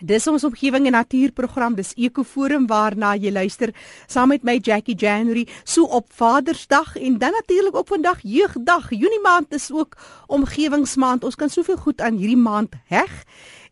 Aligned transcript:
Dis 0.00 0.26
ons 0.26 0.44
omgewing 0.44 0.86
en 0.88 0.94
natuurprogram, 0.96 1.74
dis 1.76 1.92
Ekoforum 2.00 2.64
waarna 2.70 3.12
jy 3.20 3.32
luister 3.32 3.74
saam 4.08 4.32
met 4.32 4.44
my 4.46 4.56
Jackie 4.56 4.96
January 4.96 5.46
so 5.64 5.84
op 5.84 6.08
Vadersdag 6.16 6.96
en 6.96 7.18
dan 7.18 7.36
natuurlik 7.36 7.76
op 7.76 7.88
vandag 7.92 8.22
Jeugdag. 8.22 8.90
Junie 8.90 9.20
maand 9.20 9.52
is 9.52 9.70
ook 9.72 9.96
omgewingsmaand. 10.26 11.24
Ons 11.24 11.36
kan 11.36 11.50
soveel 11.50 11.76
goed 11.76 12.00
aan 12.00 12.16
hierdie 12.16 12.40
maand 12.40 12.74
heg. 12.88 13.12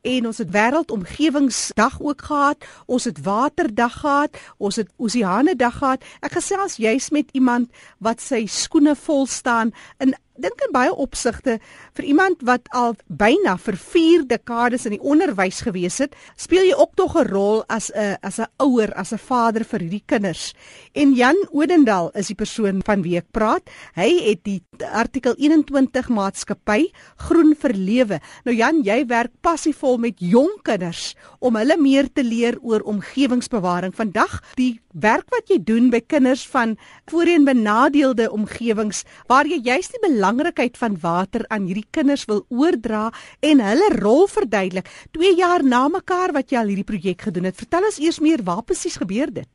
En 0.02 0.26
ons 0.26 0.38
het 0.38 0.50
wêreldomgewingsdag 0.52 1.98
ook 2.00 2.22
gehad. 2.22 2.64
Ons 2.86 3.04
het 3.04 3.22
waterdag 3.24 4.00
gehad. 4.00 4.36
Ons 4.56 4.76
het 4.76 4.92
oseane 4.96 5.56
dag 5.56 5.78
gehad. 5.80 6.04
Ek 6.20 6.36
gesels 6.36 6.76
juis 6.76 7.10
met 7.10 7.32
iemand 7.32 7.72
wat 7.98 8.20
sy 8.20 8.44
skoene 8.46 8.94
vol 8.96 9.26
staan 9.26 9.72
in 9.98 10.14
dink 10.38 10.60
in 10.66 10.72
baie 10.72 10.92
opsigte 10.94 11.58
vir 11.98 12.04
iemand 12.04 12.42
wat 12.46 12.68
al 12.70 12.94
byna 13.06 13.56
vir 13.58 13.76
4 13.76 14.26
dekades 14.30 14.86
in 14.86 14.96
die 14.96 15.02
onderwys 15.02 15.60
gewees 15.66 15.98
het, 15.98 16.14
speel 16.36 16.68
jy 16.68 16.76
ook 16.78 16.94
tog 16.96 17.16
'n 17.16 17.28
rol 17.28 17.64
as 17.68 17.90
'n 17.90 18.16
as 18.22 18.38
'n 18.38 18.46
ouer, 18.58 18.92
as 18.94 19.12
'n 19.12 19.18
vader 19.18 19.64
vir 19.64 19.80
hierdie 19.80 20.06
kinders. 20.06 20.54
En 20.94 21.14
Jan 21.14 21.36
Odendal 21.52 22.10
is 22.14 22.26
die 22.26 22.34
persoon 22.34 22.82
van 22.84 23.02
wie 23.02 23.16
ek 23.16 23.30
praat. 23.32 23.70
Hy 23.94 24.30
het 24.30 24.44
die 24.44 24.62
artikel 24.84 25.34
21 25.38 26.08
maatskappy 26.14 26.88
Groen 27.28 27.54
vir 27.58 27.74
Lewe. 27.74 28.18
Nou 28.46 28.54
Jan, 28.56 28.82
jy 28.86 29.02
werk 29.10 29.32
passievol 29.44 29.98
met 30.02 30.20
jong 30.22 30.50
kinders 30.66 31.14
om 31.40 31.58
hulle 31.58 31.76
meer 31.80 32.08
te 32.12 32.24
leer 32.24 32.58
oor 32.62 32.84
omgewingsbewaring. 32.88 33.94
Vandag 33.96 34.40
die 34.56 34.80
werk 34.92 35.28
wat 35.34 35.50
jy 35.52 35.58
doen 35.62 35.90
by 35.90 36.00
kinders 36.00 36.46
van 36.48 36.76
voorheen 37.10 37.46
benadeelde 37.46 38.30
omgewings 38.32 39.04
waar 39.30 39.46
jy 39.46 39.60
juist 39.64 39.94
die 39.94 40.02
belangrikheid 40.08 40.78
van 40.80 40.98
water 41.02 41.44
aan 41.48 41.68
hierdie 41.68 41.86
kinders 41.90 42.26
wil 42.30 42.44
oordra 42.48 43.08
en 43.40 43.62
hulle 43.64 43.92
rol 43.98 44.26
verduidelik. 44.30 44.90
2 45.16 45.36
jaar 45.38 45.64
na 45.64 45.86
mekaar 45.92 46.34
wat 46.36 46.52
jy 46.52 46.60
al 46.62 46.72
hierdie 46.72 46.88
projek 46.88 47.28
gedoen 47.28 47.50
het. 47.50 47.58
Vertel 47.58 47.88
ons 47.90 48.02
eers 48.02 48.20
meer 48.24 48.42
waar 48.44 48.64
presies 48.66 48.98
gebeur 49.00 49.32
dit? 49.32 49.48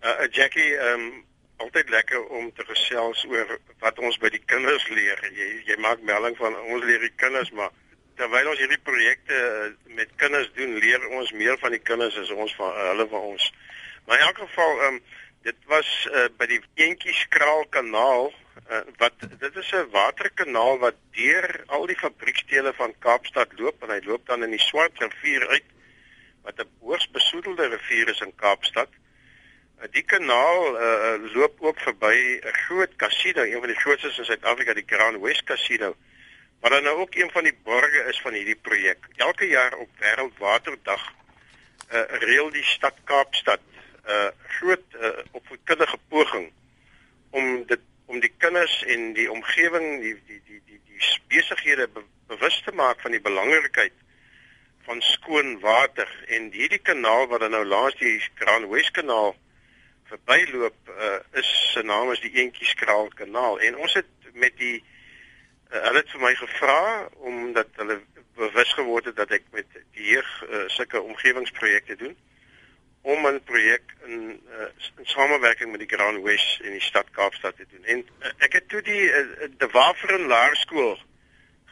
Uh, 0.00 0.28
Jackie, 0.32 0.72
ehm 0.76 1.00
um, 1.00 1.10
altyd 1.64 1.90
lekker 1.92 2.24
om 2.38 2.48
te 2.56 2.64
gesels 2.68 3.22
oor 3.28 3.58
wat 3.84 3.98
ons 3.98 4.18
by 4.22 4.30
die 4.32 4.42
kinders 4.52 4.86
leer. 4.88 5.20
Jy 5.36 5.48
jy 5.68 5.76
maak 5.84 6.02
melding 6.08 6.36
van 6.40 6.56
ons 6.60 6.84
leer 6.84 7.02
die 7.04 7.16
kinders, 7.22 7.52
maar 7.56 7.72
terwyl 8.20 8.50
ons 8.52 8.60
hierdie 8.60 8.82
projekte 8.84 9.38
uh, 9.38 9.70
met 9.96 10.12
kinders 10.20 10.50
doen, 10.58 10.76
leer 10.82 11.06
ons 11.18 11.32
meer 11.32 11.58
van 11.62 11.72
die 11.76 11.82
kinders 11.90 12.18
as 12.20 12.32
ons 12.34 12.54
van 12.58 12.72
uh, 12.74 12.86
hulle 12.92 13.08
van 13.12 13.26
ons. 13.32 13.48
Maar 14.06 14.20
in 14.20 14.26
elk 14.28 14.44
geval, 14.44 14.76
ehm 14.80 15.00
um, 15.00 15.02
dit 15.40 15.56
was 15.72 15.90
uh, 16.10 16.26
by 16.36 16.44
die 16.50 16.58
Eentjieskraal 16.84 17.62
kanaal 17.72 18.26
uh, 18.28 18.80
wat 19.00 19.22
dit 19.24 19.54
is 19.62 19.70
'n 19.72 19.88
waterkanaal 19.94 20.76
wat 20.82 20.98
deur 21.16 21.48
al 21.76 21.86
die 21.88 21.96
fabriekstele 21.96 22.74
van 22.76 22.92
Kaapstad 23.06 23.56
loop 23.56 23.80
en 23.82 23.94
hy 23.94 24.02
loop 24.04 24.26
dan 24.28 24.44
in 24.44 24.52
die 24.52 24.60
Swart 24.60 25.00
rivier 25.00 25.48
uit 25.48 25.64
wat 26.44 26.60
'n 26.60 26.68
hoogs 26.84 27.08
besoedelde 27.16 27.70
rivier 27.72 28.12
is 28.12 28.20
in 28.20 28.36
Kaapstad. 28.36 28.92
Uh, 28.92 29.09
die 29.88 30.02
kanaal 30.02 30.76
uh, 30.76 31.32
loop 31.32 31.60
ook 31.60 31.80
verby 31.80 32.40
'n 32.42 32.52
groot 32.66 32.96
kasino, 32.96 33.42
een 33.42 33.58
van 33.58 33.72
die 33.72 33.80
grootste 33.80 34.12
in 34.16 34.24
Suid-Afrika, 34.24 34.74
die 34.74 34.86
Grand 34.86 35.20
West 35.20 35.44
Casino. 35.44 35.96
Maar 36.60 36.70
dan 36.70 36.82
nou 36.82 36.98
ook 36.98 37.14
een 37.14 37.30
van 37.30 37.42
die 37.42 37.58
borge 37.64 38.04
is 38.08 38.20
van 38.20 38.32
hierdie 38.32 38.60
projek. 38.62 38.98
Elke 39.16 39.46
jaar 39.46 39.74
op 39.74 39.88
Wêreldwaterdag 39.98 41.12
uh, 41.92 42.00
reël 42.08 42.50
die 42.50 42.64
stad 42.64 42.94
Kaapstad 43.04 43.60
'n 43.60 44.10
uh, 44.10 44.28
groot 44.46 44.84
uh, 45.00 45.08
opvoedkundige 45.30 45.98
poging 46.08 46.52
om 47.30 47.66
dit 47.66 47.80
om 48.06 48.20
die 48.20 48.32
kinders 48.38 48.84
en 48.84 49.12
die 49.12 49.30
omgewing 49.30 50.00
die 50.00 50.14
die 50.26 50.40
die 50.46 50.62
die 50.66 50.80
die 50.86 51.00
besighede 51.28 51.88
be, 51.88 52.02
bewus 52.26 52.62
te 52.64 52.72
maak 52.72 53.00
van 53.00 53.10
die 53.10 53.20
belangrikheid 53.20 53.92
van 54.82 55.00
skoon 55.00 55.60
water 55.60 56.08
en 56.26 56.50
hierdie 56.52 56.82
kanaal 56.82 57.26
wat 57.26 57.40
dan 57.40 57.50
nou 57.50 57.64
langs 57.64 57.98
die 57.98 58.18
Grand 58.34 58.68
West 58.70 58.90
kanaal 58.90 59.36
verbyloop 60.10 60.88
uh, 60.88 61.18
is 61.40 61.50
se 61.72 61.82
naam 61.82 62.10
is 62.12 62.22
die 62.24 62.32
Eentjieskraal 62.42 63.10
kanaal 63.18 63.60
en 63.66 63.76
ons 63.76 63.94
het 63.98 64.32
met 64.32 64.56
die 64.58 64.78
uh, 64.80 65.82
hulle 65.86 66.02
het 66.02 66.10
vir 66.14 66.24
my 66.24 66.32
gevra 66.38 66.80
omdat 67.30 67.70
hulle 67.82 68.00
bewus 68.40 68.72
geword 68.78 69.10
het 69.10 69.16
dat 69.20 69.30
ek 69.38 69.46
met 69.54 69.68
die 69.76 70.10
jeug 70.14 70.30
uh, 70.48 70.64
sulke 70.76 71.00
omgewingsprojekte 71.00 71.96
doen 72.02 72.16
om 73.02 73.26
'n 73.26 73.40
projek 73.44 73.94
in 74.06 74.40
uh, 74.48 74.66
in 74.98 75.06
samewerking 75.06 75.70
met 75.70 75.80
die 75.80 75.92
Grand 75.96 76.22
West 76.22 76.60
in 76.60 76.72
die 76.76 76.84
stad 76.84 77.10
Kaapstad 77.10 77.56
te 77.56 77.66
doen. 77.70 77.84
En 77.84 78.02
uh, 78.20 78.32
ek 78.46 78.52
het 78.58 78.68
toe 78.68 78.82
die 78.82 79.06
uh, 79.08 79.48
die 79.48 79.70
Waferen 79.72 80.26
Laerskool 80.26 80.98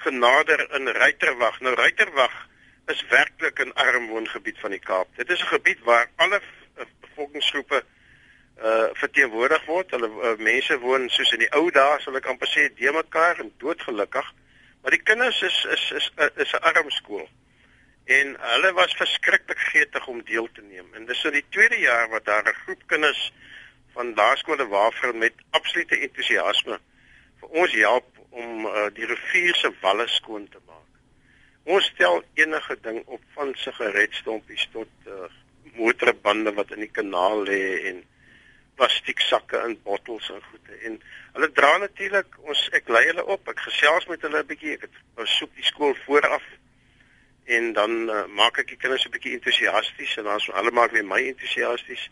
genader 0.04 0.64
in 0.74 0.88
Ruiterwag. 0.88 1.60
Nou 1.60 1.74
Ruiterwag 1.74 2.48
is 2.86 3.04
werklik 3.08 3.60
'n 3.60 3.72
arm 3.72 4.08
woongebied 4.08 4.58
van 4.58 4.70
die 4.70 4.80
Kaap. 4.80 5.08
Dit 5.16 5.30
is 5.30 5.40
'n 5.40 5.52
gebied 5.52 5.80
waar 5.84 6.08
alle 6.16 6.40
bevolkingsgroepe 7.00 7.76
uh 7.76 7.97
verteenwoordig 8.98 9.64
word. 9.66 9.90
Hulle 9.90 10.08
uh, 10.08 10.36
mense 10.42 10.78
woon 10.82 11.08
soos 11.14 11.32
in 11.32 11.44
die 11.44 11.52
ou 11.54 11.70
dae, 11.70 12.00
sal 12.02 12.16
ek 12.16 12.26
amper 12.26 12.50
sê, 12.50 12.68
de 12.74 12.92
mekaar 12.92 13.38
en 13.44 13.52
doodgelukkig. 13.62 14.32
Maar 14.82 14.96
die 14.96 15.02
kinders 15.02 15.42
is 15.42 15.64
is 15.76 15.90
is 16.00 16.10
is 16.36 16.52
'n 16.52 16.64
arm 16.72 16.90
skool 16.90 17.28
en 18.08 18.36
hulle 18.40 18.72
was 18.72 18.94
verskriklik 18.96 19.58
gretig 19.70 20.06
om 20.08 20.22
deel 20.24 20.48
te 20.52 20.62
neem. 20.64 20.86
En 20.96 21.04
dis 21.06 21.24
in 21.28 21.34
die 21.36 21.44
tweede 21.52 21.78
jaar 21.78 22.08
wat 22.08 22.24
daar 22.24 22.46
'n 22.48 22.60
groep 22.64 22.82
kinders 22.86 23.32
van 23.92 24.14
laerskole 24.14 24.66
waarvoor 24.68 25.14
met 25.14 25.34
absolute 25.50 25.98
entoesiasme 25.98 26.78
vir 27.40 27.48
ons 27.48 27.72
help 27.72 28.08
om 28.30 28.66
uh, 28.66 28.86
die 28.94 29.06
rivier 29.06 29.54
se 29.54 29.70
walle 29.80 30.08
skoon 30.08 30.48
te 30.48 30.60
maak. 30.66 30.92
Ons 31.64 31.84
stel 31.84 32.22
enige 32.34 32.76
ding 32.80 33.02
op 33.06 33.22
van 33.34 33.52
sigaretstompies 33.54 34.68
tot 34.72 34.88
uh, 35.06 35.28
motorbande 35.76 36.52
wat 36.54 36.70
in 36.70 36.80
die 36.80 36.94
kanaal 37.00 37.44
lê 37.44 37.62
en 37.90 38.04
plastieksakke 38.78 39.60
in 39.66 39.74
bottels 39.82 40.30
en 40.30 40.42
goede. 40.50 40.78
En 40.86 41.00
hulle 41.32 41.50
dra 41.52 41.72
natuurlik 41.82 42.38
ons 42.50 42.62
ek 42.78 42.88
lei 42.94 43.04
hulle 43.10 43.24
op 43.34 43.50
ek 43.52 43.60
gesels 43.66 44.06
met 44.10 44.22
hulle 44.26 44.42
'n 44.44 44.50
bietjie 44.52 44.76
ek 44.76 44.86
het 44.86 45.02
besoek 45.18 45.52
die 45.58 45.66
skool 45.66 45.94
vooraf. 46.06 46.46
En 47.56 47.72
dan 47.72 47.92
uh, 48.08 48.24
maak 48.40 48.58
ek 48.62 48.72
die 48.72 48.80
kinders 48.80 49.06
'n 49.06 49.14
bietjie 49.16 49.34
entoesiasties 49.38 50.16
en 50.16 50.30
dan 50.30 50.40
hulle 50.60 50.74
maak 50.80 50.94
weer 50.96 51.04
my 51.04 51.20
entoesiasties. 51.32 52.08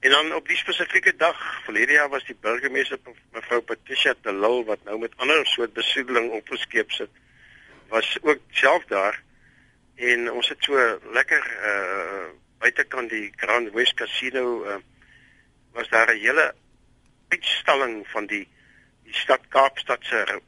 En 0.00 0.10
dan 0.10 0.34
op 0.34 0.48
die 0.48 0.56
spesifieke 0.56 1.16
dag, 1.16 1.38
verlede 1.64 1.92
jaar 1.92 2.08
was 2.08 2.24
die 2.24 2.36
burgemeester 2.40 2.98
mevrou 3.32 3.60
Patricia 3.60 4.14
de 4.22 4.32
Lille 4.32 4.64
wat 4.64 4.84
nou 4.84 4.98
met 4.98 5.16
ander 5.16 5.46
soort 5.46 5.72
besoedeling 5.72 6.30
opgeskeep 6.30 6.90
sit, 6.90 7.10
was 7.88 8.18
ook 8.22 8.38
self 8.50 8.84
daar. 8.84 9.22
En 9.96 10.30
ons 10.32 10.48
het 10.48 10.58
so 10.60 11.00
lekker 11.12 11.44
uh 11.70 12.26
buitekant 12.58 13.10
die 13.10 13.32
Grand 13.36 13.72
West 13.72 13.94
Casino 13.94 14.64
uh 14.64 14.76
was 15.76 15.88
daar 15.88 16.10
'n 16.14 16.18
hele 16.18 16.54
uitstalling 17.28 18.06
van 18.08 18.26
die 18.26 18.46
die 19.06 19.14
stad 19.14 19.42
Kaapstad 19.48 20.02
se 20.02 20.40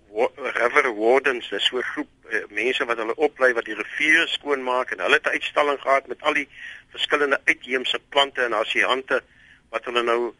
River 0.61 0.94
Wardens, 0.94 1.49
dis 1.49 1.66
so 1.66 1.78
'n 1.78 1.91
groep 1.93 2.11
uh, 2.31 2.43
mense 2.49 2.84
wat 2.84 2.97
hulle 2.97 3.15
oplei 3.15 3.53
wat 3.53 3.65
die 3.65 3.78
riviere 3.78 4.27
skoonmaak 4.27 4.91
en 4.91 5.00
hulle 5.05 5.19
het 5.21 5.27
'n 5.27 5.37
uitstalling 5.39 5.81
gehad 5.81 6.06
met 6.06 6.22
al 6.22 6.34
die 6.34 6.49
verskillende 6.91 7.41
uitheemse 7.44 7.99
plante 8.09 8.43
en 8.43 8.55
asiante 8.55 9.22
wat 9.71 9.84
hulle 9.84 10.03
nou 10.03 10.34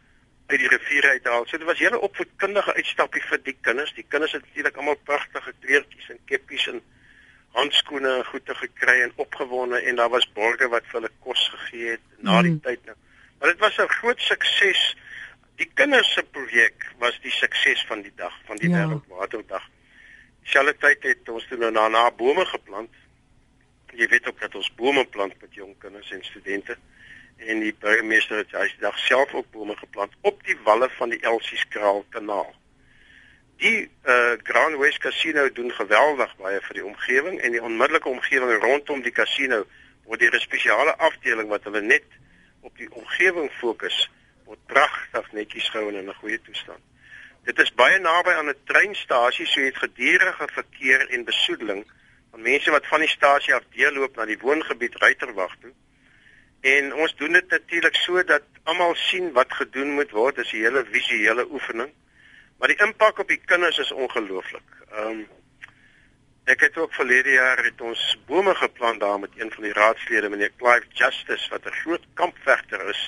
uit 0.47 0.59
die 0.59 0.67
riviere 0.67 1.09
uithaal. 1.09 1.45
So 1.45 1.57
dit 1.57 1.67
was 1.67 1.79
hele 1.79 1.99
opvoedkundige 1.99 2.73
uitstappie 2.73 3.21
vir 3.21 3.43
die 3.43 3.57
kinders. 3.61 3.93
Die 3.93 4.05
kinders 4.07 4.31
het 4.31 4.41
natuurlik 4.41 4.77
almal 4.77 4.95
pragtige 4.95 5.53
kleertjies 5.59 6.09
en 6.09 6.19
keppies 6.25 6.67
en 6.67 6.81
handskoene 7.57 8.15
en 8.15 8.25
goede 8.25 8.55
gekry 8.55 9.01
en 9.01 9.13
opgewonde 9.15 9.81
en 9.81 9.95
daar 9.95 10.09
was 10.09 10.31
borgers 10.33 10.69
wat 10.69 10.89
vir 10.89 11.01
hulle 11.01 11.13
kos 11.19 11.49
gegee 11.53 11.89
het 11.89 12.01
na 12.17 12.41
die 12.41 12.51
mm. 12.51 12.61
tyd 12.65 12.85
nou. 12.85 12.95
Maar 13.39 13.49
dit 13.49 13.59
was 13.59 13.77
'n 13.77 13.87
groot 13.87 14.21
sukses. 14.21 14.97
Die 15.55 15.71
kinders 15.73 16.13
se 16.13 16.23
projek 16.23 16.91
was 16.97 17.19
die 17.21 17.31
sukses 17.31 17.85
van 17.85 18.01
die 18.01 18.11
dag, 18.15 18.33
van 18.45 18.55
die 18.55 18.69
ja. 18.69 18.77
wêreldwaterdag. 18.77 19.69
Selfe 20.43 20.75
tyd 20.77 21.03
het 21.03 21.29
ons 21.29 21.47
toe 21.47 21.57
nou 21.57 21.71
na 21.71 21.87
na 21.87 22.11
bome 22.11 22.45
geplant. 22.45 22.93
Jy 23.93 24.07
weet 24.07 24.27
ook 24.27 24.39
dat 24.39 24.55
ons 24.55 24.73
bome 24.75 25.05
plant 25.05 25.41
met 25.41 25.53
jong 25.53 25.75
kinders 25.77 26.11
en 26.11 26.23
studente 26.23 26.77
en 27.37 27.59
die 27.59 27.75
burgemeester 27.79 28.37
het 28.37 28.51
hy 28.51 28.67
dag 28.79 28.97
self 28.99 29.33
ook 29.33 29.51
bome 29.51 29.75
geplant 29.79 30.13
op 30.21 30.43
die 30.43 30.57
walle 30.63 30.89
van 30.97 31.09
die 31.09 31.21
Elsieskraal 31.21 32.05
kanaal. 32.09 32.55
Die 33.59 33.89
uh 34.07 34.35
Grand 34.43 34.77
West 34.79 34.97
Casino 35.03 35.51
doen 35.51 35.71
geweldig 35.71 36.35
baie 36.39 36.59
vir 36.61 36.79
die 36.79 36.85
omgewing 36.85 37.39
en 37.39 37.51
die 37.55 37.63
onmiddellike 37.63 38.09
omgewing 38.09 38.61
rondom 38.63 39.03
die 39.03 39.15
casino 39.15 39.65
word 40.05 40.19
deur 40.19 40.35
'n 40.35 40.47
spesiale 40.47 40.95
afdeling 40.97 41.49
wat 41.49 41.63
hulle 41.63 41.81
net 41.81 42.05
op 42.61 42.77
die 42.77 42.91
omgewing 42.91 43.51
fokus 43.51 44.09
word 44.45 44.59
pragtig 44.65 45.31
netjies 45.31 45.69
gehou 45.69 45.89
en 45.89 45.99
in 46.01 46.09
'n 46.09 46.21
goeie 46.21 46.41
toestand. 46.41 46.83
Dit 47.43 47.59
is 47.59 47.73
baie 47.73 47.99
naby 47.99 48.29
aan 48.29 48.49
'n 48.49 48.63
treinstasie, 48.65 49.45
so 49.45 49.59
jy 49.59 49.65
het 49.65 49.77
gedurende 49.77 50.47
verkeer 50.53 51.09
en 51.09 51.23
besoedeling 51.23 51.85
van 52.31 52.41
mense 52.41 52.71
wat 52.71 52.87
van 52.87 52.99
die 52.99 53.09
stasie 53.09 53.53
af 53.53 53.63
deurloop 53.69 54.15
na 54.15 54.25
die 54.25 54.39
woongebied 54.39 54.95
Ruiterwag 54.95 55.55
toe. 55.61 55.73
En 56.61 56.93
ons 56.93 57.15
doen 57.15 57.31
dit 57.31 57.49
natuurlik 57.49 57.95
sodat 57.95 58.43
almal 58.63 58.95
sien 58.95 59.31
wat 59.31 59.53
gedoen 59.53 59.91
moet 59.91 60.11
word, 60.11 60.35
dis 60.35 60.51
'n 60.51 60.55
hele 60.55 60.85
visuele 60.91 61.47
oefening. 61.51 61.91
Maar 62.57 62.67
die 62.67 62.81
impak 62.85 63.19
op 63.19 63.27
die 63.27 63.41
kinders 63.45 63.77
is 63.77 63.91
ongelooflik. 63.91 64.69
Ehm 64.91 65.07
um, 65.07 65.27
Ek 66.49 66.63
het 66.65 66.77
ook 66.77 66.93
verlede 66.97 67.29
jaar 67.29 67.59
het 67.61 67.81
ons 67.81 68.03
bome 68.25 68.55
geplant 68.55 68.99
daar 68.99 69.19
met 69.19 69.35
een 69.37 69.51
van 69.51 69.63
die 69.63 69.73
raadslede 69.73 70.29
meneer 70.29 70.51
Clive 70.57 70.87
Justice 70.97 71.49
wat 71.49 71.65
'n 71.65 71.79
groot 71.81 72.05
kampvegter 72.13 72.89
is 72.89 73.01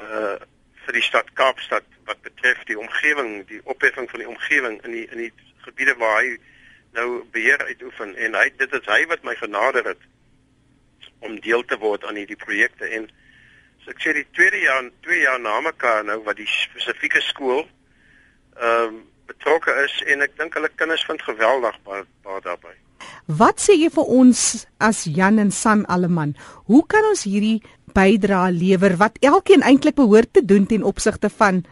uh 0.00 0.36
vir 0.84 0.92
die 0.96 1.02
stad 1.02 1.32
Kaapstad 1.32 1.84
wat 2.04 2.22
betref 2.22 2.62
die 2.64 2.78
omgewing, 2.78 3.46
die 3.48 3.60
opheffing 3.64 4.10
van 4.10 4.18
die 4.18 4.28
omgewing 4.28 4.84
in 4.84 4.90
die 4.90 5.06
in 5.10 5.18
die 5.18 5.32
gebiede 5.56 5.94
waar 5.94 6.22
hy 6.22 6.38
nou 6.92 7.24
beheer 7.32 7.64
uitoefen. 7.64 8.16
En 8.16 8.34
hy 8.34 8.48
dit 8.56 8.72
is 8.72 8.86
hy 8.86 9.06
wat 9.06 9.22
my 9.22 9.34
genader 9.34 9.84
het 9.84 10.00
om 11.18 11.40
deel 11.40 11.64
te 11.64 11.76
word 11.76 12.04
aan 12.04 12.16
hierdie 12.16 12.40
projekte. 12.40 12.88
En 12.88 13.10
so 13.84 13.90
ek 13.90 14.00
sê 14.00 14.14
die 14.16 14.26
tweede 14.32 14.64
jaar 14.64 14.88
twee 15.00 15.20
jaar 15.20 15.40
na 15.40 15.60
mekaar 15.60 16.04
nou 16.04 16.22
wat 16.24 16.36
die 16.36 16.48
spesifieke 16.48 17.20
skool 17.20 17.68
ehm 18.56 18.88
um, 18.88 19.06
betrokke 19.28 19.74
is 19.84 19.94
en 20.06 20.24
ek 20.26 20.36
dink 20.40 20.54
hulle 20.58 20.70
kinders 20.80 21.04
vind 21.08 21.22
geweldig 21.22 21.76
baie 21.86 22.04
baie 22.26 22.42
daarbey. 22.44 22.76
Wat 23.40 23.60
sê 23.62 23.76
jy 23.76 23.90
vir 23.94 24.12
ons 24.20 24.44
as 24.80 25.04
Jan 25.04 25.38
en 25.38 25.50
San 25.54 25.84
Alleman? 25.86 26.34
Hoe 26.66 26.82
kan 26.88 27.04
ons 27.04 27.26
hierdie 27.28 27.60
bydrae 27.94 28.52
lewer 28.56 28.96
wat 29.00 29.18
elkeen 29.24 29.62
eintlik 29.62 29.98
behoort 30.00 30.32
te 30.32 30.44
doen 30.44 30.66
ten 30.66 30.86
opsigte 30.86 31.30
van 31.40 31.64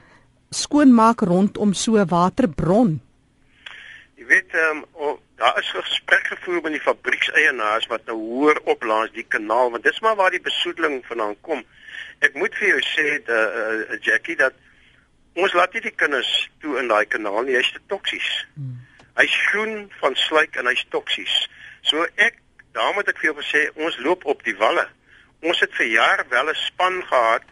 skoonmaak 0.50 1.24
rondom 1.26 1.74
so 1.74 1.96
'n 1.96 2.08
waterbron? 2.08 3.00
Jy 4.16 4.26
weet 4.26 4.54
ehm 4.54 4.84
um, 5.00 5.16
daar 5.36 5.58
is 5.60 5.70
gesprek 5.70 6.26
gevoer 6.26 6.62
met 6.62 6.72
die 6.72 6.80
fabriekseienaars 6.80 7.86
wat 7.86 8.04
nou 8.06 8.16
hoër 8.16 8.60
oplaas 8.64 9.10
die 9.12 9.26
kanaal 9.28 9.70
want 9.70 9.84
dis 9.84 10.00
maar 10.00 10.16
waar 10.16 10.30
die 10.30 10.40
besoedeling 10.40 11.04
vandaan 11.06 11.36
kom. 11.40 11.64
Ek 12.18 12.34
moet 12.34 12.54
vir 12.54 12.68
jou 12.68 12.80
sê 12.80 13.08
dat 13.24 13.52
uh, 13.52 13.72
uh, 13.92 14.00
Jackie 14.00 14.36
dat 14.36 14.54
ons 15.36 15.52
laat 15.52 15.72
nie 15.76 15.84
die 15.84 15.94
kinders 15.94 16.30
toe 16.64 16.78
in 16.80 16.88
daai 16.88 17.04
kanaal 17.12 17.44
nie, 17.44 17.56
hy's 17.58 17.72
te 17.74 17.82
toksies. 17.92 18.28
Hmm. 18.56 18.78
Hy's 19.20 19.36
groen 19.50 19.86
van 20.00 20.16
sluik 20.16 20.56
en 20.56 20.68
hy's 20.70 20.84
toksies. 20.92 21.34
So 21.88 22.06
ek, 22.16 22.40
daarom 22.76 23.00
het 23.00 23.12
ek 23.12 23.20
vir 23.20 23.30
jou 23.30 23.36
gesê 23.40 23.66
ons 23.74 23.98
loop 24.04 24.24
op 24.24 24.42
die 24.44 24.56
walle. 24.60 24.86
Ons 25.44 25.60
het 25.64 25.72
vir 25.76 25.92
jaar 25.92 26.24
wel 26.30 26.50
'n 26.50 26.62
span 26.66 27.02
gehad 27.10 27.44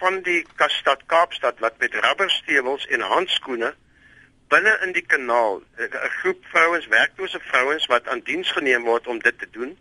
van 0.00 0.20
die 0.22 0.42
Kastad 0.56 1.06
Kaapstad 1.06 1.58
wat 1.58 1.78
met 1.78 1.94
rubberstewels 1.94 2.86
en 2.86 3.00
handskoene 3.00 3.74
binne 4.52 4.72
in 4.84 4.92
die 4.92 5.06
kanaal 5.06 5.62
'n 5.78 6.10
groep 6.20 6.44
vrouens, 6.52 6.86
werklose 6.86 7.40
vrouens 7.40 7.86
wat 7.86 8.08
aan 8.08 8.20
diens 8.20 8.50
geneem 8.50 8.82
word 8.82 9.06
om 9.06 9.18
dit 9.18 9.38
te 9.38 9.48
doen. 9.50 9.78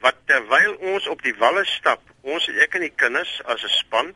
Wat 0.00 0.16
terwyl 0.24 0.74
ons 0.74 1.06
op 1.06 1.22
die 1.22 1.34
walle 1.34 1.64
stap, 1.64 2.02
ons 2.22 2.48
ek 2.48 2.74
en 2.74 2.80
die 2.80 2.96
kinders 3.02 3.42
as 3.44 3.64
'n 3.64 3.68
span 3.68 4.14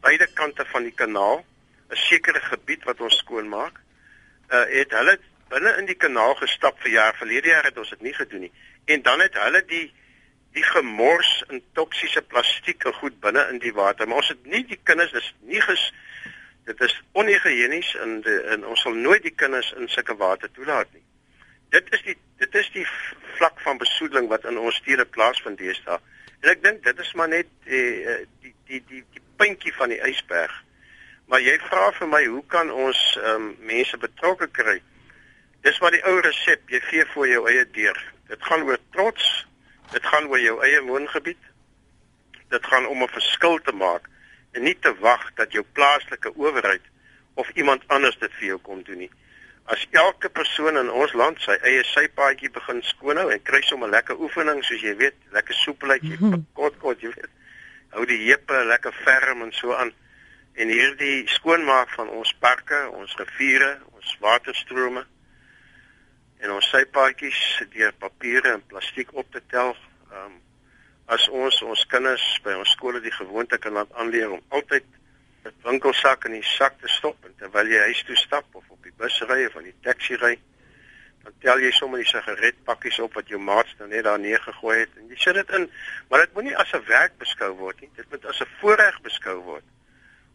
beide 0.00 0.26
kante 0.34 0.64
van 0.64 0.82
die 0.82 0.96
kanaal 1.02 1.44
'n 1.90 1.96
sekere 1.96 2.40
gebied 2.40 2.84
wat 2.84 3.00
ons 3.00 3.16
skoonmaak. 3.16 3.80
Uh 4.50 4.66
het 4.78 4.90
hulle 4.90 5.18
binne 5.50 5.76
in 5.78 5.86
die 5.86 5.98
kanaal 5.98 6.34
gestap 6.38 6.78
vir 6.82 6.90
jaar 6.90 7.16
verlede 7.18 7.48
jaar 7.48 7.66
het 7.66 7.78
ons 7.78 7.90
dit 7.90 8.00
nie 8.00 8.14
gedoen 8.14 8.46
nie. 8.46 8.52
En 8.84 9.02
dan 9.02 9.20
het 9.20 9.34
hulle 9.34 9.64
die 9.66 9.88
die 10.52 10.66
gemors 10.66 11.44
in 11.48 11.62
toksiese 11.78 12.22
plastiek 12.22 12.84
en 12.84 12.94
goed 12.98 13.20
binne 13.20 13.46
in 13.52 13.58
die 13.62 13.74
water. 13.74 14.08
Maar 14.08 14.22
ons 14.22 14.32
het 14.32 14.46
nie 14.46 14.64
die 14.66 14.80
kinders 14.82 15.12
dis 15.12 15.34
nie 15.40 15.60
ges 15.60 15.92
dit 16.66 16.80
is 16.86 16.96
onhygiënies 17.18 17.94
en 18.04 18.16
en 18.54 18.66
ons 18.66 18.82
sal 18.86 18.94
nooit 18.94 19.22
die 19.22 19.34
kinders 19.42 19.72
in 19.78 19.88
sulke 19.88 20.16
water 20.16 20.50
toelaat 20.52 20.90
nie. 20.94 21.04
Dit 21.74 21.92
is 21.94 22.02
die 22.06 22.16
dit 22.42 22.54
is 22.54 22.70
die 22.74 22.86
vlak 23.38 23.60
van 23.66 23.78
besoedeling 23.78 24.28
wat 24.28 24.46
in 24.50 24.58
ons 24.58 24.78
stede 24.82 25.06
plaasvind 25.06 25.58
deesdae. 25.58 25.98
En 26.40 26.50
ek 26.54 26.62
dink 26.64 26.82
dit 26.84 26.98
is 27.06 27.12
maar 27.18 27.28
net 27.28 27.50
die 27.66 27.86
die 28.42 28.54
die 28.66 28.82
die, 28.88 29.04
die 29.14 29.24
puntjie 29.36 29.74
van 29.78 29.94
die 29.94 30.02
ysberg. 30.10 30.54
Maar 31.30 31.44
jy 31.46 31.52
vra 31.62 31.90
vir 31.94 32.08
my 32.10 32.24
hoe 32.26 32.42
kan 32.50 32.72
ons 32.74 33.00
ehm 33.20 33.34
um, 33.34 33.50
mense 33.62 33.98
betrokke 34.02 34.48
kry? 34.50 34.80
Dis 35.62 35.78
maar 35.78 35.94
die 35.94 36.02
ou 36.10 36.16
resep, 36.26 36.64
jy 36.72 36.80
gee 36.88 37.04
voor 37.12 37.28
jou 37.30 37.42
eie 37.52 37.62
deur. 37.76 38.00
Dit 38.32 38.42
gaan 38.48 38.64
oor 38.66 38.80
trots. 38.96 39.28
Dit 39.92 40.06
gaan 40.10 40.26
oor 40.32 40.42
jou 40.42 40.56
eie 40.66 40.80
woongebied. 40.88 41.38
Dit 42.50 42.66
gaan 42.66 42.86
om 42.86 43.02
'n 43.02 43.14
verskil 43.14 43.60
te 43.62 43.72
maak 43.72 44.08
en 44.52 44.62
nie 44.62 44.74
te 44.78 44.94
wag 44.98 45.30
dat 45.34 45.52
jou 45.52 45.64
plaaslike 45.72 46.34
owerheid 46.34 46.82
of 47.34 47.50
iemand 47.54 47.82
anders 47.86 48.18
dit 48.18 48.32
vir 48.38 48.46
jou 48.46 48.58
kom 48.58 48.82
doen 48.82 48.98
nie. 48.98 49.10
As 49.64 49.86
elke 49.90 50.28
persoon 50.28 50.76
in 50.76 50.90
ons 50.90 51.12
land 51.12 51.40
sy 51.40 51.54
eie 51.62 51.84
sypaadjie 51.84 52.50
begin 52.50 52.82
skoonhou 52.82 53.30
en 53.30 53.42
kry 53.42 53.62
sommer 53.62 53.88
lekker 53.88 54.18
oefening 54.18 54.64
soos 54.64 54.82
jy 54.82 54.96
weet, 54.96 55.14
lekker 55.30 55.54
soepelheid, 55.54 56.02
jy 56.02 56.16
mhm. 56.18 56.42
kort 56.52 56.78
kort 56.78 57.00
jy 57.00 57.14
weet. 57.14 57.30
Hou 57.94 58.04
die 58.06 58.22
heupe 58.26 58.64
lekker 58.64 58.92
ferm 59.04 59.42
en 59.42 59.52
so 59.52 59.74
aan 59.74 59.94
en 60.60 60.68
hierdie 60.68 61.24
skoonmaak 61.32 61.92
van 61.96 62.10
ons 62.12 62.32
parke, 62.42 62.78
ons 62.92 63.14
riviere, 63.16 63.70
ons 63.96 64.12
waterstrome 64.20 65.02
en 66.40 66.52
ons 66.52 66.68
sypaadjies 66.72 67.40
deur 67.72 67.94
papiere 68.00 68.56
en 68.58 68.66
plastiek 68.68 69.12
op 69.16 69.28
te 69.32 69.42
tel. 69.52 69.74
Ehm 70.10 70.26
um, 70.26 70.38
as 71.10 71.24
ons 71.34 71.56
ons 71.66 71.80
kinders 71.90 72.24
by 72.44 72.52
ons 72.54 72.72
skole 72.76 73.00
die 73.02 73.10
gewoonte 73.10 73.58
kan 73.58 73.74
laat 73.74 73.96
aanleer 73.98 74.30
om 74.30 74.44
altyd 74.58 74.84
'n 75.48 75.54
winkelsak 75.64 76.28
in 76.28 76.36
die 76.36 76.50
sak 76.50 76.76
te 76.78 76.88
stop 76.88 77.24
en 77.26 77.34
terwyl 77.40 77.72
jy 77.72 77.80
huis 77.88 78.02
toe 78.06 78.16
stap 78.16 78.46
of 78.54 78.68
op 78.68 78.82
die 78.84 78.94
bus 79.00 79.16
ry 79.32 79.40
of 79.46 79.56
van 79.56 79.66
die 79.66 79.74
taxi 79.82 80.14
ry, 80.20 80.36
dan 81.24 81.34
tel 81.40 81.58
jy 81.58 81.72
sommer 81.72 81.98
die 81.98 82.06
sigaretpakkies 82.12 83.00
op 83.00 83.18
wat 83.18 83.28
jou 83.28 83.40
maats 83.40 83.74
nou 83.78 83.88
net 83.88 84.04
daar 84.04 84.22
neergegooi 84.22 84.78
het 84.78 84.94
en 85.00 85.08
jy 85.08 85.18
sit 85.18 85.34
dit 85.34 85.50
in, 85.58 85.66
maar 86.08 86.20
dit 86.20 86.34
moenie 86.34 86.56
as 86.56 86.72
'n 86.74 86.86
werk 86.86 87.18
beskou 87.18 87.50
word 87.56 87.80
nie. 87.80 87.90
Dit 87.96 88.10
moet 88.10 88.24
as 88.26 88.40
'n 88.40 88.54
voorreg 88.60 89.02
beskou 89.02 89.38
word 89.42 89.66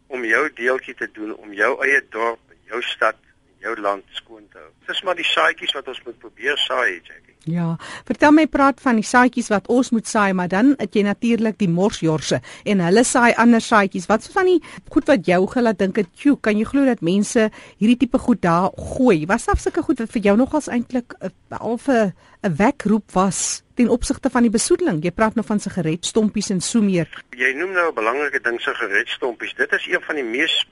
om 0.06 0.24
jou 0.24 0.42
deeltjie 0.54 0.94
te 0.94 1.08
doen 1.12 1.34
om 1.34 1.52
jou 1.52 1.72
eie 1.84 2.02
dorp, 2.10 2.42
jou 2.70 2.82
stad, 2.82 3.18
jou 3.62 3.74
land 3.80 4.04
skoon 4.18 4.44
te 4.52 4.60
hou. 4.60 4.70
Dis 4.86 5.02
maar 5.02 5.18
die 5.18 5.26
saadjies 5.26 5.74
wat 5.76 5.88
ons 5.88 6.02
moet 6.06 6.18
probeer 6.22 6.58
saai, 6.66 7.00
Jackie. 7.00 7.34
Ja, 7.46 7.76
vertel 8.08 8.32
my 8.34 8.48
praat 8.50 8.80
van 8.82 8.98
die 8.98 9.06
saadjies 9.06 9.52
wat 9.52 9.68
ons 9.70 9.92
moet 9.94 10.08
saai, 10.10 10.32
maar 10.34 10.50
dan 10.50 10.72
het 10.80 10.96
jy 10.98 11.04
natuurlik 11.06 11.58
die 11.60 11.70
morsjorse 11.70 12.40
en 12.66 12.82
hulle 12.82 13.04
saai 13.06 13.36
ander 13.38 13.62
saadjies. 13.62 14.08
Wat 14.10 14.26
van 14.34 14.50
die 14.50 14.58
goed 14.90 15.06
wat 15.06 15.30
jou 15.30 15.38
gelaat 15.52 15.78
dink 15.78 15.96
het, 15.96 16.10
"Tjoe, 16.14 16.40
kan 16.40 16.58
jy 16.58 16.64
glo 16.64 16.84
dat 16.84 17.02
mense 17.06 17.50
hierdie 17.78 17.96
tipe 17.96 18.18
goed 18.18 18.42
daar 18.42 18.70
gooi?" 18.74 19.26
Was 19.26 19.46
daar 19.46 19.58
sulke 19.58 19.82
goed 19.82 19.98
wat 19.98 20.10
vir 20.10 20.22
jou 20.22 20.36
nogals 20.36 20.68
eintlik 20.68 21.14
'n 21.22 21.30
halfe 21.50 22.12
'n 22.42 22.56
wekroep 22.56 23.12
was 23.12 23.62
ten 23.76 23.88
opsigte 23.92 24.30
van 24.32 24.46
die 24.46 24.50
besoedeling. 24.50 25.02
Jy 25.04 25.12
praat 25.12 25.36
nou 25.36 25.44
van 25.46 25.60
sigaretstompies 25.60 26.50
en 26.54 26.60
so 26.64 26.82
meer. 26.82 27.08
Jy 27.36 27.52
noem 27.58 27.72
nou 27.76 27.88
'n 27.90 27.94
belangrike 27.94 28.40
ding 28.40 28.60
sigaretstompies. 28.60 29.54
Dit 29.54 29.72
is 29.72 29.86
een 29.86 30.02
van 30.02 30.14
die 30.16 30.24
mees 30.24 30.66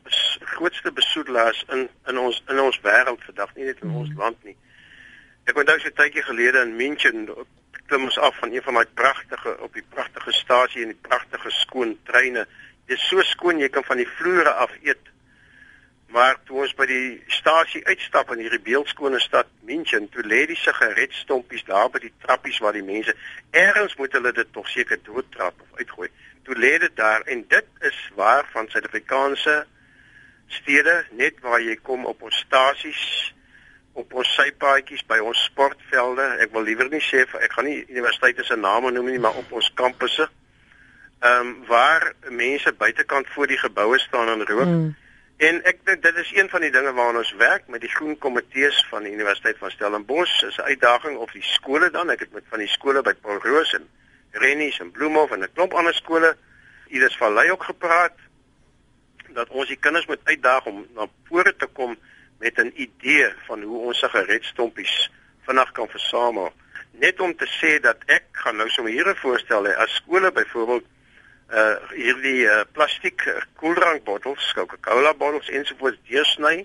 grootste 0.57 0.93
besoedelaars 0.93 1.65
in 1.69 1.89
in 2.07 2.19
ons 2.19 2.43
in 2.49 2.61
ons 2.61 2.81
wêreld 2.81 3.21
vandag, 3.29 3.55
nie 3.57 3.65
net 3.65 3.81
in 3.83 3.89
hmm. 3.89 3.97
ons 3.97 4.11
land 4.17 4.45
nie. 4.45 4.57
Ek 5.45 5.57
onthou 5.57 5.79
so 5.79 5.89
'n 5.89 5.99
tydjie 6.01 6.23
gelede 6.23 6.63
in 6.63 6.77
München 6.77 7.29
klim 7.87 8.05
ons 8.05 8.19
af 8.19 8.39
van 8.39 8.53
een 8.53 8.63
van 8.63 8.75
daai 8.75 8.87
pragtige 8.95 9.57
op 9.61 9.73
die 9.75 9.85
pragtige 9.89 10.33
stasie 10.33 10.83
en 10.83 10.93
die 10.95 11.09
pragtige 11.09 11.51
skoon 11.51 11.99
treine. 12.05 12.47
Dit 12.87 12.97
is 12.97 13.09
so 13.09 13.23
skoon 13.23 13.61
jy 13.61 13.69
kan 13.69 13.85
van 13.85 14.01
die 14.01 14.09
vloere 14.09 14.51
af 14.51 14.73
eet 14.83 15.13
Maar 16.15 16.37
toe 16.47 16.61
ons 16.63 16.75
by 16.79 16.85
die 16.87 17.07
stasie 17.35 17.81
uitstap 17.89 18.29
in 18.31 18.45
hierdie 18.45 18.63
beeldskone 18.63 19.19
stad 19.19 19.49
München, 19.67 20.07
toe 20.15 20.23
lê 20.23 20.45
die 20.47 20.59
sigaretstompies 20.61 21.65
daar 21.67 21.91
by 21.91 22.05
die 22.05 22.13
trappies 22.23 22.61
waar 22.63 22.77
die 22.77 22.85
mense 22.87 23.17
ergens 23.51 23.97
moet 23.99 24.15
hulle 24.15 24.31
dit 24.37 24.53
tog 24.55 24.71
seker 24.71 25.01
doodtrap 25.03 25.59
of 25.59 25.81
uitgooi. 25.81 26.09
Toe 26.47 26.55
lê 26.55 26.77
dit 26.79 26.95
daar 27.01 27.27
en 27.35 27.43
dit 27.51 27.85
is 27.91 27.99
waar 28.15 28.47
van 28.53 28.71
Suid-Afrikaanse 28.71 29.59
stede 30.61 30.97
net 31.19 31.43
waar 31.43 31.59
jy 31.65 31.75
kom 31.83 32.07
op 32.07 32.23
ons 32.23 32.43
stasies 32.47 33.05
op 33.99 34.15
ons 34.15 34.35
sypaadjies 34.39 35.03
by 35.11 35.19
ons 35.19 35.45
sportvelde. 35.51 36.25
Ek 36.43 36.55
wil 36.55 36.67
liewer 36.67 36.95
nie 36.95 37.03
sê 37.03 37.27
ek 37.27 37.59
gaan 37.59 37.67
nie 37.67 37.81
universiteite 37.89 38.47
se 38.47 38.55
name 38.59 38.95
noem 38.95 39.11
nie, 39.11 39.23
maar 39.23 39.35
op 39.39 39.51
ons 39.51 39.75
kampusse. 39.75 40.31
Ehm 41.25 41.41
um, 41.41 41.57
waar 41.67 42.13
mense 42.31 42.71
buitekant 42.79 43.27
voor 43.35 43.51
die 43.51 43.59
geboue 43.59 43.99
staan 43.99 44.31
en 44.31 44.47
rook. 44.47 44.71
Mm 44.71 44.93
En 45.37 45.59
ek 45.67 45.81
dink 45.85 46.03
dit 46.03 46.17
is 46.17 46.31
een 46.35 46.49
van 46.49 46.63
die 46.63 46.71
dinge 46.71 46.93
waaraan 46.93 47.17
ons 47.17 47.33
werk 47.41 47.67
met 47.67 47.81
die 47.81 47.91
groen 47.91 48.19
komitees 48.19 48.87
van 48.91 49.03
die 49.03 49.13
Universiteit 49.13 49.59
van 49.59 49.71
Stellenbosch. 49.71 50.43
Is 50.43 50.59
'n 50.59 50.71
uitdaging 50.71 51.17
of 51.19 51.33
die 51.33 51.43
skole 51.43 51.91
dan, 51.91 52.11
ek 52.11 52.21
het 52.21 52.33
met 52.33 52.45
van 52.49 52.59
die 52.59 52.69
skole 52.69 53.03
by 53.03 53.15
Paul 53.15 53.39
Roos 53.43 53.75
en 53.75 53.89
Rennies 54.31 54.79
en 54.79 54.91
Bloemhof 54.91 55.31
en 55.31 55.43
'n 55.43 55.53
klomp 55.53 55.75
ander 55.75 55.95
skole 55.95 56.37
Iris 56.89 57.17
Vallei 57.17 57.51
ook 57.51 57.65
gepraat 57.65 58.15
dat 59.29 59.49
ons 59.49 59.69
die 59.69 59.77
kinders 59.77 60.07
moet 60.07 60.21
uitdaag 60.25 60.67
om 60.67 60.87
na 60.95 61.07
vore 61.29 61.57
te 61.57 61.67
kom 61.67 61.99
met 62.39 62.59
'n 62.59 62.73
idee 62.75 63.33
van 63.47 63.63
hoe 63.63 63.79
ons 63.87 63.99
sigaretstompies 63.99 65.11
vinnig 65.47 65.73
kan 65.73 65.89
versamel. 65.89 66.53
Net 66.91 67.21
om 67.21 67.37
te 67.37 67.47
sê 67.47 67.81
dat 67.81 67.97
ek 68.07 68.25
gaan 68.33 68.57
nou 68.57 68.69
sommer 68.69 68.93
hier 68.93 69.09
'n 69.09 69.17
voorstel 69.17 69.65
hê 69.67 69.75
as 69.77 69.95
skole 69.95 70.33
byvoorbeeld 70.33 70.85
uh 71.55 71.91
hierdie 71.95 72.47
uh, 72.51 72.65
plastiek 72.73 73.27
uh, 73.31 73.41
koeldrankbottels, 73.61 74.53
Coca-Cola 74.57 75.15
bottels 75.15 75.49
ensovoorts 75.49 76.01
deursny, 76.09 76.65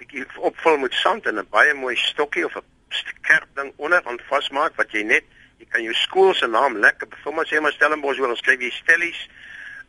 bietjie 0.00 0.24
opvul 0.36 0.78
met 0.82 0.96
sand 0.98 1.26
en 1.26 1.38
'n 1.38 1.46
baie 1.50 1.74
mooi 1.74 1.96
stokkie 1.96 2.44
of 2.44 2.56
'n 2.56 2.66
skerp 2.88 3.48
ding 3.54 3.72
onder 3.76 4.02
aan 4.04 4.20
vasmaak 4.28 4.74
wat 4.76 4.92
jy 4.92 5.02
net 5.02 5.24
jy 5.58 5.66
kan 5.68 5.82
jou 5.82 5.94
skool 5.94 6.34
se 6.34 6.46
naam 6.46 6.78
lekker 6.78 7.08
byvoorbeeld 7.08 7.48
sê 7.48 7.60
maar 7.60 7.72
Stellenbosch 7.72 8.18
wil 8.18 8.36
skryf 8.36 8.60
jy 8.60 8.70
stellies 8.70 9.20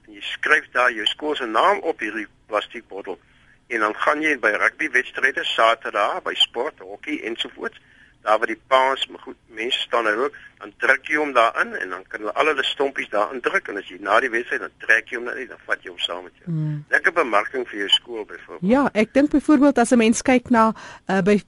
en 0.07 0.13
jy 0.13 0.21
skryf 0.21 0.65
daar 0.71 0.91
jou 0.91 1.05
skool 1.05 1.35
se 1.35 1.45
naam 1.45 1.79
op 1.79 1.99
hierdie 1.99 2.27
plastiekbottel 2.47 3.19
en 3.67 3.79
dan 3.79 3.95
gaan 3.95 4.21
jy 4.21 4.35
by 4.39 4.51
rugbywedstryde 4.59 5.43
Saterdag 5.47 6.21
by 6.23 6.33
sport, 6.35 6.79
hokkie 6.79 7.21
ensovoorts 7.23 7.79
daar 8.21 8.37
waar 8.37 8.47
die 8.47 8.61
paas, 8.67 9.07
maar 9.07 9.19
goed, 9.19 9.37
mense 9.47 9.79
staan 9.79 10.03
nou 10.03 10.15
ook, 10.25 10.35
dan 10.61 10.73
druk 10.77 11.07
jy 11.09 11.17
hom 11.17 11.33
daarin 11.33 11.73
en 11.75 11.89
dan 11.89 12.03
kan 12.07 12.19
hulle 12.19 12.33
al 12.33 12.51
hulle 12.51 12.63
stompies 12.63 13.09
daarin 13.09 13.41
druk 13.41 13.67
en 13.71 13.79
as 13.81 13.89
jy 13.89 13.97
na 13.99 14.19
die 14.21 14.29
wedstryd 14.29 14.61
dan 14.61 14.75
trek 14.83 15.09
jy 15.09 15.17
hom 15.17 15.29
net 15.29 15.49
dan 15.49 15.63
vat 15.65 15.81
jy 15.81 15.89
hom 15.93 16.03
saam 16.03 16.23
met 16.27 16.43
jou. 16.43 16.51
Mm. 16.53 16.83
Lekker 16.93 17.15
bemarking 17.17 17.65
vir 17.69 17.79
jou 17.83 17.89
skool 17.89 18.25
byvoorbeeld. 18.29 18.69
Ja, 18.71 18.85
ek 18.93 19.13
dink 19.17 19.33
byvoorbeeld 19.33 19.81
as 19.81 19.91
'n 19.91 20.01
mens 20.03 20.21
kyk 20.21 20.49
na 20.49 20.71
uh, 21.09 21.21
by 21.21 21.39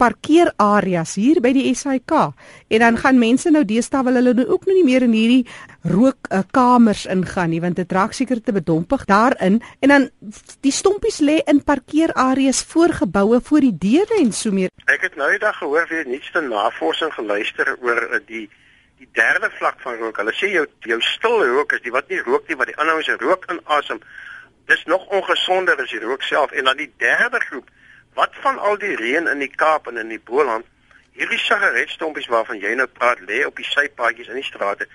parkeerareas 0.00 1.14
hier 1.20 1.40
by 1.44 1.52
die 1.56 1.66
SAK 1.74 2.12
en 2.68 2.82
dan 2.82 2.98
gaan 3.00 3.18
mense 3.20 3.50
nou 3.50 3.64
deesdae 3.68 4.04
wil 4.06 4.18
hulle 4.18 4.34
nou 4.40 4.46
ook 4.50 4.66
nou 4.68 4.76
nie 4.76 4.86
meer 4.86 5.06
in 5.06 5.14
hierdie 5.14 5.44
rook 5.90 6.30
uh, 6.30 6.42
kamers 6.56 7.04
ingaan 7.10 7.52
nie 7.52 7.60
want 7.64 7.78
dit 7.80 7.92
raak 7.92 8.16
seker 8.16 8.40
te 8.42 8.54
bedompig 8.56 9.04
daarin. 9.10 9.60
En 9.80 9.92
dan 9.92 10.08
die 10.64 10.72
stompies 10.72 11.20
lê 11.20 11.40
in 11.50 11.62
parkeerareas 11.64 12.64
voor 12.72 12.96
geboue 13.04 13.40
voor 13.44 13.60
die 13.60 13.76
deure 13.78 14.20
en 14.20 14.32
so 14.32 14.52
meer. 14.52 14.72
Ek 14.90 15.06
het 15.06 15.16
nou 15.20 15.30
die 15.30 15.42
dag 15.42 15.58
gehoor 15.58 15.88
weer 15.90 16.06
nuutste 16.08 16.40
navorsing 16.44 17.12
geluister 17.14 17.76
oor 17.80 18.02
uh, 18.10 18.20
die 18.26 18.48
die 18.98 19.08
derde 19.12 19.50
vlak 19.58 19.80
van 19.82 19.98
rook. 19.98 20.16
Hulle 20.22 20.32
sê 20.32 20.52
jou 20.52 20.66
jou 20.88 21.00
stil 21.02 21.42
rook 21.56 21.74
is 21.76 21.82
die 21.84 21.92
wat 21.92 22.08
nie 22.08 22.20
rook 22.24 22.48
nie 22.48 22.56
wat 22.56 22.70
die 22.70 22.78
mense 22.78 23.18
rook 23.20 23.48
inasem 23.52 24.00
dis 24.70 24.84
nog 24.88 25.04
ongesonder 25.12 25.76
as 25.82 25.90
die 25.92 26.00
rook 26.00 26.22
self. 26.22 26.52
En 26.52 26.64
dan 26.64 26.76
die 26.76 26.92
derde 26.98 27.40
groep 27.40 27.68
Wat 28.14 28.30
van 28.44 28.58
al 28.58 28.78
die 28.78 28.96
reën 28.96 29.26
in 29.26 29.38
die 29.38 29.50
Kaap 29.50 29.86
en 29.86 29.96
in 29.96 30.08
die 30.08 30.20
Boland? 30.20 30.66
Hierdie 31.14 31.38
sigaretstompies 31.38 32.26
waarvan 32.26 32.58
jy 32.58 32.74
nou 32.74 32.86
praat, 32.86 33.20
lê 33.20 33.44
op 33.46 33.56
die 33.56 33.66
sypaadjies 33.66 34.30
in 34.30 34.40
die 34.40 34.46
strate. 34.46 34.88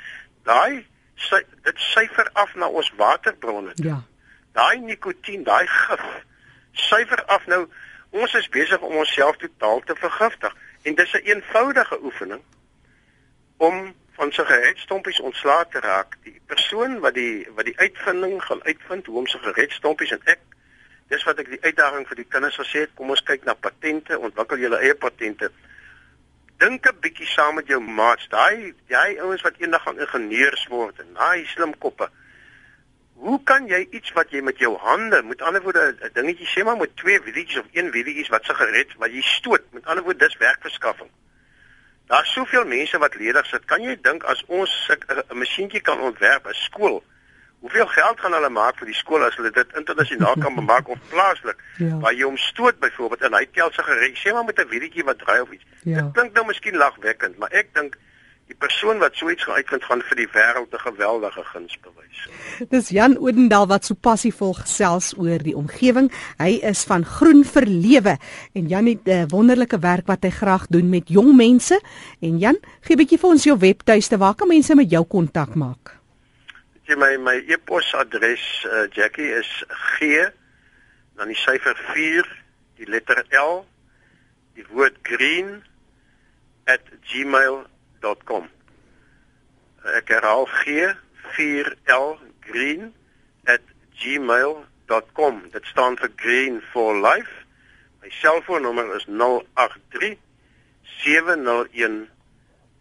Daai 0.48 0.86
sy, 1.16 1.40
dit 1.64 1.84
syfer 1.90 2.30
af 2.34 2.56
na 2.56 2.68
ons 2.68 2.92
waterbronne. 3.00 3.76
Ja. 3.76 4.02
Daai 4.56 4.80
nikotien, 4.84 5.44
daai 5.44 5.68
gif 5.68 6.04
syfer 6.72 7.24
af 7.26 7.46
nou. 7.48 7.66
Ons 8.10 8.34
is 8.34 8.50
besig 8.50 8.82
om 8.82 8.96
onsself 9.04 9.38
totaal 9.38 9.84
te 9.86 9.96
vergiftig 9.96 10.56
en 10.82 10.96
dis 10.96 11.14
'n 11.14 11.18
een 11.18 11.36
eenvoudige 11.36 12.04
oefening 12.04 12.42
om 13.58 13.94
van 14.20 14.32
sigaretstompies 14.32 15.20
ontslae 15.20 15.66
te 15.72 15.80
raak. 15.80 16.18
Die 16.24 16.42
persoon 16.46 17.00
wat 17.00 17.14
die 17.14 17.48
wat 17.56 17.66
die 17.66 17.80
uitvinding 17.80 18.44
gaan 18.44 18.64
uitvind 18.64 19.06
hoe 19.06 19.18
om 19.18 19.28
sigaretstompies 19.28 20.12
en 20.12 20.22
ek 20.24 20.40
dis 21.10 21.26
wat 21.26 21.42
ek 21.42 21.50
die 21.50 21.62
uitdaging 21.66 22.06
vir 22.08 22.22
die 22.22 22.28
kinders 22.30 22.60
gesê 22.62 22.86
het, 22.86 22.94
kom 22.98 23.10
ons 23.10 23.24
kyk 23.26 23.46
na 23.48 23.56
patente, 23.58 24.18
ontwikkel 24.18 24.62
julle 24.62 24.80
eie 24.84 24.96
patente. 24.96 25.50
Dink 26.62 26.86
'n 26.86 27.00
bietjie 27.02 27.28
saam 27.28 27.56
met 27.56 27.68
jou 27.68 27.80
maats, 27.80 28.28
daai 28.30 28.74
daai 28.88 29.20
ouens 29.20 29.42
wat 29.42 29.58
eendag 29.58 29.84
gaan 29.84 30.00
ingenieurs 30.00 30.68
word 30.68 31.00
en 31.00 31.14
daai 31.14 31.46
slim 31.46 31.74
koppe. 31.78 32.10
Hoe 33.16 33.40
kan 33.44 33.68
jy 33.68 33.88
iets 33.92 34.12
wat 34.14 34.32
jy 34.32 34.42
met 34.42 34.58
jou 34.58 34.78
hande, 34.78 35.24
met 35.24 35.42
ander 35.42 35.62
woorde 35.62 35.96
'n 36.02 36.14
dingetjie 36.14 36.48
sê 36.48 36.64
maar 36.64 36.78
met 36.78 36.96
twee 36.96 37.20
wielietjies 37.22 37.60
of 37.60 37.66
een 37.72 37.92
wielietjies 37.92 38.30
wat 38.30 38.46
sigaret 38.46 38.94
wat 38.98 39.12
jy 39.12 39.22
stoot, 39.22 39.64
met 39.74 39.86
ander 39.86 40.04
woorde 40.04 40.26
dis 40.28 40.38
werkverskaffing. 40.38 41.10
Daar's 42.08 42.34
soveel 42.34 42.66
mense 42.66 42.98
wat 42.98 43.16
ledig 43.16 43.46
sit. 43.46 43.66
Kan 43.66 43.82
jy 43.82 43.98
dink 44.02 44.24
as 44.24 44.44
ons 44.48 44.90
'n 44.90 45.38
masjienkie 45.38 45.82
kan 45.82 46.00
ontwerp, 46.00 46.48
'n 46.48 46.54
skool 46.54 47.04
Hoeveel 47.60 47.88
geld 47.88 48.20
gaan 48.20 48.34
hulle 48.34 48.50
maak 48.50 48.78
vir 48.80 48.88
die 48.88 48.96
skool 48.96 49.24
as 49.24 49.36
hulle 49.36 49.52
dit 49.52 49.74
internasionaal 49.76 50.38
kan 50.40 50.56
bemaak 50.62 50.88
of 50.90 51.00
plaaslik? 51.10 51.64
Ja. 51.78 51.98
Waar 52.00 52.14
jy 52.14 52.24
hom 52.24 52.38
stoot 52.38 52.80
byvoorbeeld 52.80 53.22
en 53.28 53.34
hy 53.34 53.46
tel 53.52 53.72
sy 53.76 53.84
gereg, 53.84 54.16
sê 54.20 54.34
maar 54.34 54.48
met 54.48 54.60
'n 54.60 54.70
wielietjie 54.70 55.04
wat 55.04 55.20
draai 55.20 55.42
of 55.42 55.52
iets. 55.52 55.66
Ja. 55.84 56.02
Dit 56.02 56.14
klink 56.14 56.34
nou 56.34 56.46
miskien 56.46 56.78
lagwekkend, 56.78 57.38
maar 57.38 57.52
ek 57.52 57.74
dink 57.74 57.98
die 58.50 58.58
persoon 58.58 58.98
wat 59.04 59.18
so 59.18 59.30
iets 59.30 59.46
geuitvind 59.46 59.84
gaan 59.86 60.02
vir 60.10 60.18
die 60.24 60.30
wêreld 60.34 60.74
'n 60.74 60.86
geweldige 60.86 61.44
guns 61.52 61.78
bewys. 61.86 62.20
Dis 62.70 62.90
Jan 62.90 63.18
Odendal 63.18 63.68
wat 63.68 63.86
so 63.86 63.94
passievol 63.94 64.54
gesels 64.54 65.14
oor 65.18 65.38
die 65.38 65.56
omgewing. 65.56 66.12
Hy 66.38 66.60
is 66.64 66.84
van 66.84 67.06
Groen 67.06 67.44
vir 67.44 67.66
Lewe 67.66 68.18
en 68.54 68.68
Jan 68.68 68.86
het 68.86 69.06
'n 69.06 69.28
wonderlike 69.30 69.80
werk 69.80 70.08
wat 70.08 70.24
hy 70.24 70.30
graag 70.30 70.68
doen 70.68 70.90
met 70.90 71.08
jong 71.08 71.36
mense. 71.36 71.82
En 72.22 72.38
Jan, 72.38 72.58
gee 72.82 72.96
'n 72.96 73.00
bietjie 73.00 73.20
vir 73.20 73.30
ons 73.30 73.44
jou 73.44 73.58
webtuiste, 73.58 74.18
waar 74.18 74.36
kan 74.36 74.48
mense 74.48 74.76
met 74.76 74.90
jou 74.90 75.06
kontak 75.06 75.56
maak? 75.56 75.99
Jy 76.90 76.96
my 76.98 77.18
my 77.22 77.38
e-posadres 77.46 78.42
uh, 78.66 78.88
Jackie 78.90 79.30
is 79.30 79.50
G 80.00 80.26
dan 81.20 81.30
die 81.30 81.38
syfer 81.38 81.78
4 81.94 82.26
die 82.80 82.90
letter 82.90 83.22
L 83.38 83.66
die 84.58 84.66
woord 84.72 84.98
green 85.06 85.62
@gmail.com 86.66 88.50
ek 90.00 90.10
herhaal 90.16 90.48
G 90.64 90.90
4L 91.38 92.08
green 92.48 92.94
@gmail.com 94.02 95.36
dit 95.54 95.66
staan 95.70 95.98
vir 96.02 96.12
green 96.16 96.62
for 96.72 96.98
life. 96.98 97.46
My 98.02 98.10
selfoonnommer 98.22 98.96
is 98.96 99.06
083 99.06 100.18
701 101.04 102.10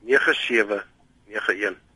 9791 0.09 1.88